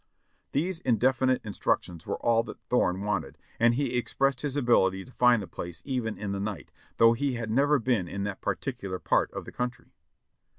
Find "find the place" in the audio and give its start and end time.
5.11-5.83